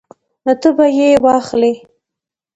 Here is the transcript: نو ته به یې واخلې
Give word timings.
نو 0.45 0.53
ته 0.61 0.69
به 0.77 0.85
یې 0.97 1.09
واخلې 1.23 1.73